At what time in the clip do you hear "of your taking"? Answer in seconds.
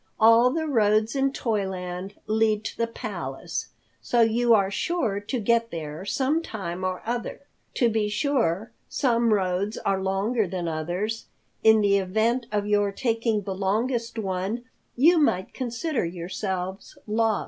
12.51-13.43